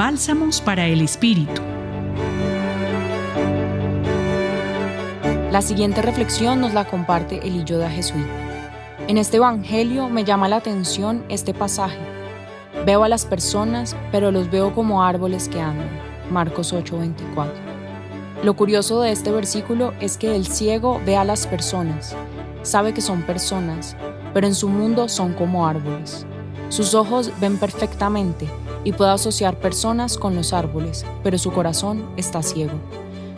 Bálsamos 0.00 0.62
para 0.62 0.86
el 0.86 1.02
Espíritu. 1.02 1.60
La 5.52 5.60
siguiente 5.60 6.00
reflexión 6.00 6.58
nos 6.62 6.72
la 6.72 6.86
comparte 6.86 7.46
el 7.46 7.66
Yoda 7.66 7.90
jesuita. 7.90 8.30
En 9.08 9.18
este 9.18 9.36
Evangelio 9.36 10.08
me 10.08 10.24
llama 10.24 10.48
la 10.48 10.56
atención 10.56 11.22
este 11.28 11.52
pasaje. 11.52 11.98
Veo 12.86 13.04
a 13.04 13.10
las 13.10 13.26
personas, 13.26 13.94
pero 14.10 14.30
los 14.30 14.50
veo 14.50 14.74
como 14.74 15.04
árboles 15.04 15.50
que 15.50 15.60
andan. 15.60 15.90
Marcos 16.30 16.72
8:24. 16.72 17.52
Lo 18.42 18.56
curioso 18.56 19.02
de 19.02 19.12
este 19.12 19.30
versículo 19.30 19.92
es 20.00 20.16
que 20.16 20.34
el 20.34 20.46
ciego 20.46 20.98
ve 21.04 21.18
a 21.18 21.24
las 21.24 21.46
personas, 21.46 22.16
sabe 22.62 22.94
que 22.94 23.02
son 23.02 23.20
personas, 23.20 23.98
pero 24.32 24.46
en 24.46 24.54
su 24.54 24.70
mundo 24.70 25.10
son 25.10 25.34
como 25.34 25.66
árboles. 25.66 26.24
Sus 26.70 26.94
ojos 26.94 27.32
ven 27.40 27.58
perfectamente 27.58 28.48
y 28.84 28.92
puede 28.92 29.10
asociar 29.10 29.56
personas 29.56 30.16
con 30.16 30.36
los 30.36 30.52
árboles, 30.52 31.04
pero 31.24 31.36
su 31.36 31.50
corazón 31.50 32.08
está 32.16 32.44
ciego. 32.44 32.78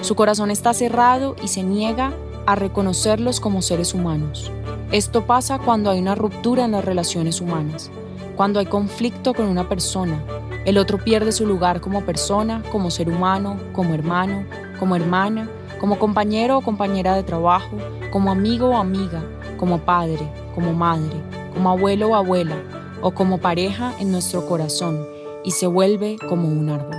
Su 0.00 0.16
corazón 0.16 0.50
está 0.50 0.74
cerrado 0.74 1.36
y 1.40 1.46
se 1.46 1.62
niega 1.62 2.12
a 2.46 2.56
reconocerlos 2.56 3.38
como 3.38 3.62
seres 3.62 3.94
humanos. 3.94 4.50
Esto 4.90 5.26
pasa 5.26 5.60
cuando 5.60 5.90
hay 5.90 6.00
una 6.00 6.16
ruptura 6.16 6.64
en 6.64 6.72
las 6.72 6.84
relaciones 6.84 7.40
humanas, 7.40 7.92
cuando 8.34 8.58
hay 8.58 8.66
conflicto 8.66 9.32
con 9.32 9.46
una 9.46 9.68
persona. 9.68 10.20
El 10.64 10.76
otro 10.76 10.98
pierde 10.98 11.30
su 11.30 11.46
lugar 11.46 11.80
como 11.80 12.04
persona, 12.04 12.64
como 12.72 12.90
ser 12.90 13.08
humano, 13.08 13.60
como 13.72 13.94
hermano, 13.94 14.44
como 14.80 14.96
hermana, 14.96 15.48
como 15.78 16.00
compañero 16.00 16.58
o 16.58 16.62
compañera 16.62 17.14
de 17.14 17.22
trabajo, 17.22 17.78
como 18.10 18.32
amigo 18.32 18.70
o 18.70 18.76
amiga, 18.76 19.22
como 19.56 19.78
padre, 19.78 20.28
como 20.52 20.72
madre, 20.72 21.14
como 21.54 21.70
abuelo 21.70 22.08
o 22.08 22.14
abuela, 22.16 22.56
o 23.02 23.12
como 23.12 23.38
pareja 23.38 23.94
en 23.98 24.12
nuestro 24.12 24.46
corazón, 24.46 25.06
y 25.44 25.52
se 25.52 25.66
vuelve 25.66 26.16
como 26.28 26.48
un 26.48 26.68
árbol. 26.70 26.96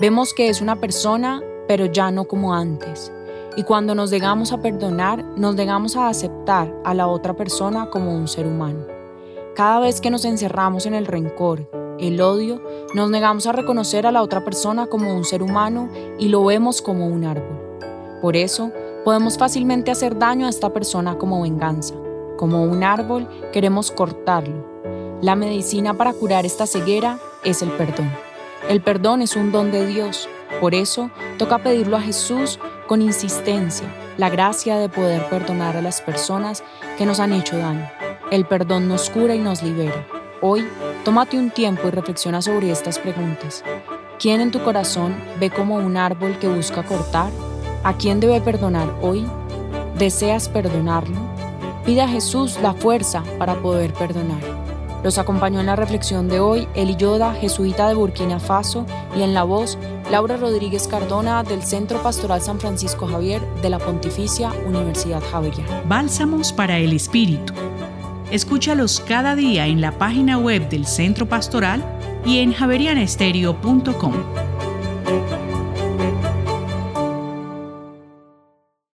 Vemos 0.00 0.34
que 0.34 0.48
es 0.48 0.60
una 0.60 0.76
persona, 0.76 1.42
pero 1.66 1.86
ya 1.86 2.10
no 2.10 2.24
como 2.24 2.54
antes. 2.54 3.12
Y 3.56 3.64
cuando 3.64 3.94
nos 3.94 4.12
negamos 4.12 4.52
a 4.52 4.62
perdonar, 4.62 5.24
nos 5.36 5.56
negamos 5.56 5.96
a 5.96 6.08
aceptar 6.08 6.72
a 6.84 6.94
la 6.94 7.08
otra 7.08 7.34
persona 7.34 7.90
como 7.90 8.14
un 8.14 8.28
ser 8.28 8.46
humano. 8.46 8.86
Cada 9.56 9.80
vez 9.80 10.00
que 10.00 10.10
nos 10.10 10.24
encerramos 10.24 10.86
en 10.86 10.94
el 10.94 11.06
rencor, 11.06 11.68
el 11.98 12.20
odio, 12.20 12.62
nos 12.94 13.10
negamos 13.10 13.46
a 13.46 13.52
reconocer 13.52 14.06
a 14.06 14.12
la 14.12 14.22
otra 14.22 14.44
persona 14.44 14.86
como 14.86 15.12
un 15.12 15.24
ser 15.24 15.42
humano 15.42 15.88
y 16.18 16.28
lo 16.28 16.44
vemos 16.44 16.80
como 16.80 17.08
un 17.08 17.24
árbol. 17.24 17.58
Por 18.22 18.36
eso, 18.36 18.70
podemos 19.04 19.36
fácilmente 19.36 19.90
hacer 19.90 20.18
daño 20.18 20.46
a 20.46 20.50
esta 20.50 20.72
persona 20.72 21.18
como 21.18 21.42
venganza. 21.42 21.94
Como 22.36 22.62
un 22.62 22.84
árbol, 22.84 23.28
queremos 23.52 23.90
cortarlo. 23.90 24.77
La 25.20 25.34
medicina 25.34 25.94
para 25.94 26.12
curar 26.12 26.46
esta 26.46 26.64
ceguera 26.68 27.18
es 27.42 27.60
el 27.62 27.70
perdón. 27.70 28.08
El 28.68 28.80
perdón 28.80 29.20
es 29.20 29.34
un 29.34 29.50
don 29.50 29.72
de 29.72 29.84
Dios. 29.84 30.28
Por 30.60 30.76
eso, 30.76 31.10
toca 31.38 31.58
pedirlo 31.58 31.96
a 31.96 32.00
Jesús 32.00 32.60
con 32.86 33.02
insistencia, 33.02 33.88
la 34.16 34.30
gracia 34.30 34.76
de 34.76 34.88
poder 34.88 35.28
perdonar 35.28 35.76
a 35.76 35.82
las 35.82 36.00
personas 36.00 36.62
que 36.96 37.04
nos 37.04 37.18
han 37.18 37.32
hecho 37.32 37.58
daño. 37.58 37.90
El 38.30 38.44
perdón 38.44 38.86
nos 38.86 39.10
cura 39.10 39.34
y 39.34 39.40
nos 39.40 39.60
libera. 39.60 40.06
Hoy, 40.40 40.68
tómate 41.04 41.36
un 41.36 41.50
tiempo 41.50 41.88
y 41.88 41.90
reflexiona 41.90 42.40
sobre 42.40 42.70
estas 42.70 43.00
preguntas. 43.00 43.64
¿Quién 44.20 44.40
en 44.40 44.52
tu 44.52 44.62
corazón 44.62 45.16
ve 45.40 45.50
como 45.50 45.76
un 45.76 45.96
árbol 45.96 46.38
que 46.38 46.46
busca 46.46 46.84
cortar? 46.84 47.32
¿A 47.82 47.96
quién 47.96 48.20
debe 48.20 48.40
perdonar 48.40 48.88
hoy? 49.02 49.26
¿Deseas 49.98 50.48
perdonarlo? 50.48 51.16
Pide 51.84 52.02
a 52.02 52.08
Jesús 52.08 52.56
la 52.62 52.72
fuerza 52.72 53.24
para 53.36 53.56
poder 53.56 53.92
perdonar. 53.94 54.58
Los 55.02 55.18
acompañó 55.18 55.60
en 55.60 55.66
la 55.66 55.76
reflexión 55.76 56.28
de 56.28 56.40
hoy 56.40 56.68
Eli 56.74 56.96
Yoda, 56.96 57.34
jesuita 57.34 57.88
de 57.88 57.94
Burkina 57.94 58.40
Faso, 58.40 58.84
y 59.16 59.22
en 59.22 59.32
la 59.32 59.44
voz 59.44 59.78
Laura 60.10 60.36
Rodríguez 60.36 60.88
Cardona 60.88 61.42
del 61.42 61.62
Centro 61.62 62.02
Pastoral 62.02 62.42
San 62.42 62.58
Francisco 62.58 63.06
Javier 63.06 63.40
de 63.62 63.70
la 63.70 63.78
Pontificia 63.78 64.52
Universidad 64.66 65.22
Javeriana. 65.30 65.82
Bálsamos 65.86 66.52
para 66.52 66.78
el 66.78 66.92
Espíritu. 66.92 67.52
Escúchalos 68.30 69.00
cada 69.00 69.36
día 69.36 69.66
en 69.66 69.80
la 69.80 69.92
página 69.92 70.36
web 70.38 70.68
del 70.68 70.86
Centro 70.86 71.26
Pastoral 71.26 71.82
y 72.26 72.40
en 72.40 72.52
javerianestereo.com. 72.52 74.14